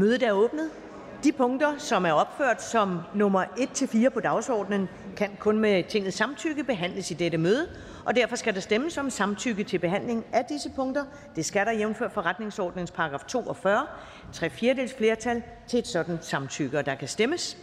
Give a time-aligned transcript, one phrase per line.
[0.00, 0.70] Mødet er åbnet.
[1.24, 6.64] De punkter, som er opført som nummer 1-4 på dagsordenen, kan kun med Tingets samtykke
[6.64, 7.68] behandles i dette møde,
[8.04, 11.04] og derfor skal der stemmes om samtykke til behandling af disse punkter.
[11.36, 13.86] Det skal der jævnfør forretningsordningens paragraf 42
[14.32, 17.56] tre fjerdedels flertal til et sådan samtykke, og der kan stemmes.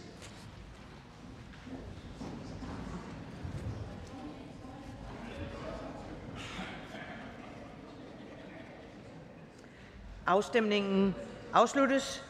[10.26, 11.14] Afstemningen
[11.52, 12.27] afsluttes.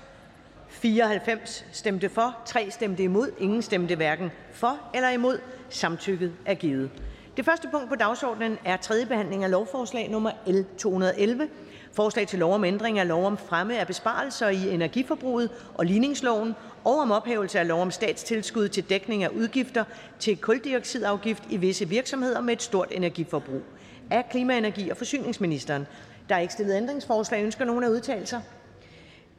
[0.69, 5.39] 94 stemte for, 3 stemte imod, ingen stemte hverken for eller imod.
[5.69, 6.91] Samtykket er givet.
[7.37, 11.49] Det første punkt på dagsordenen er tredje behandling af lovforslag nummer L 211.
[11.93, 16.55] Forslag til lov om ændring af lov om fremme af besparelser i energiforbruget og ligningsloven
[16.85, 19.85] og om ophævelse af lov om statstilskud til dækning af udgifter
[20.19, 23.63] til kuldioxidafgift i visse virksomheder med et stort energiforbrug.
[24.11, 25.87] Af klima-, energi- og forsyningsministeren.
[26.29, 26.55] Der er ikke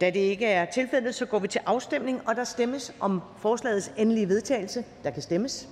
[0.01, 3.91] da det ikke er tilfældet, så går vi til afstemning, og der stemmes om forslagets
[3.97, 4.85] endelige vedtagelse.
[5.03, 5.69] Der kan stemmes.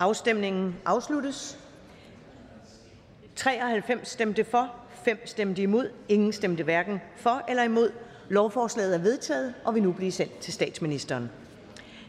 [0.00, 1.58] Afstemningen afsluttes.
[3.36, 4.74] 93 stemte for,
[5.04, 7.92] 5 stemte imod, ingen stemte hverken for eller imod.
[8.28, 11.30] Lovforslaget er vedtaget og vil nu blive sendt til statsministeren.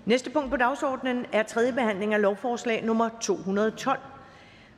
[0.05, 3.99] Næste punkt på dagsordenen er tredje behandling af lovforslag nummer 212.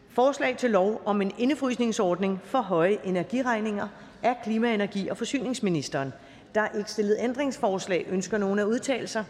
[0.09, 3.87] Forslag til lov om en indefrysningsordning for høje energiregninger
[4.23, 6.13] af klima-, energi- og forsyningsministeren.
[6.55, 8.05] Der er ikke stillet ændringsforslag.
[8.09, 9.23] Ønsker nogen at udtale sig?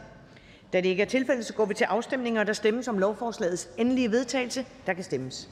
[0.73, 4.11] Da det ikke er tilfældet, så går vi til afstemning, der stemmes om lovforslagets endelige
[4.11, 4.65] vedtagelse.
[4.85, 5.49] Der kan stemmes.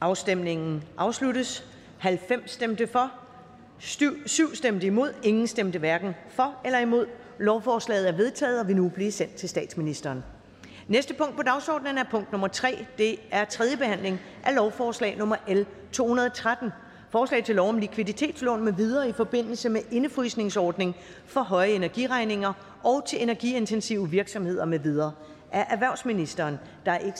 [0.00, 1.64] Afstemningen afsluttes.
[1.98, 3.12] 90 stemte for,
[3.78, 7.06] 7 stemte imod, ingen stemte hverken for eller imod.
[7.38, 10.24] Lovforslaget er vedtaget og vil nu blive sendt til statsministeren.
[10.88, 12.86] Næste punkt på dagsordenen er punkt nummer 3.
[12.98, 15.62] Det er tredje behandling af lovforslag nummer L
[15.92, 16.70] 213.
[17.10, 20.96] Forslag til lov om likviditetslån med videre i forbindelse med indefrysningsordning
[21.26, 22.52] for høje energiregninger
[22.84, 25.12] og til energiintensive virksomheder med videre.
[25.52, 26.58] Af erhvervsministeren.
[26.86, 27.18] Der er ikke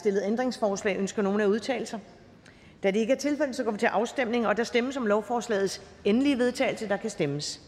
[2.83, 5.83] da det ikke er tilfældet, så går vi til afstemning, og der stemmes om lovforslagets
[6.05, 6.89] endelige vedtagelse.
[6.89, 7.61] Der kan stemmes.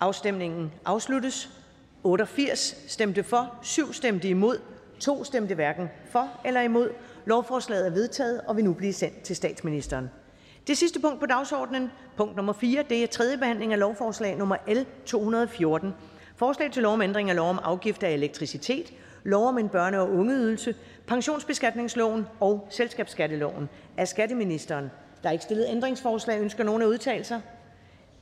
[0.00, 1.50] Afstemningen afsluttes.
[2.04, 4.60] 88 stemte for, 7 stemte imod,
[5.00, 6.90] 2 stemte hverken for eller imod.
[7.24, 10.10] Lovforslaget er vedtaget og vil nu blive sendt til statsministeren.
[10.68, 14.56] Det sidste punkt på dagsordenen, punkt nummer 4, det er tredje behandling af lovforslag nummer
[14.68, 15.94] L 214.
[16.36, 18.92] Forslag til lov om ændring af lov om afgift af elektricitet,
[19.24, 20.74] lov om en børne- og ungeydelse,
[21.06, 23.68] pensionsbeskatningsloven og selskabsskatteloven.
[23.96, 24.90] Af skatteministeren.
[25.22, 26.40] Der er ikke stillet ændringsforslag.
[26.40, 27.40] Ønsker nogen at udtale sig?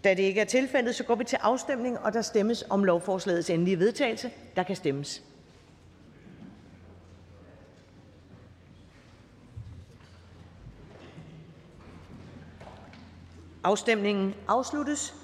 [0.05, 3.51] Da det ikke er tilfældet, så går vi til afstemning, og der stemmes om lovforslagets
[3.51, 4.31] endelige vedtagelse.
[4.57, 5.23] Der kan stemmes.
[13.67, 15.15] Afstemningen afsluttes.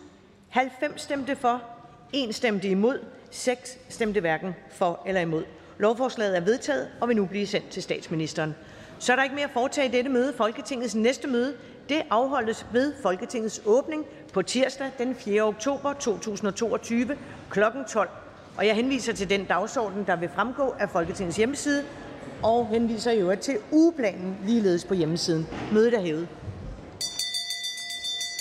[0.48, 1.62] 90 stemte for,
[2.12, 2.98] 1 stemte imod,
[3.30, 5.44] 6 stemte hverken for eller imod.
[5.78, 8.54] Lovforslaget er vedtaget og vil nu blive sendt til statsministeren.
[8.98, 10.32] Så er der ikke mere at foretage i dette møde.
[10.36, 11.54] Folketingets næste møde
[11.88, 15.42] det afholdes ved Folketingets åbning på tirsdag den 4.
[15.42, 17.16] oktober 2022
[17.50, 17.60] kl.
[17.88, 18.08] 12.
[18.56, 21.84] Og jeg henviser til den dagsorden, der vil fremgå af Folketingets hjemmeside,
[22.42, 25.46] og henviser i øvrigt til ugeplanen ligeledes på hjemmesiden.
[25.72, 26.28] Mødet er hævet.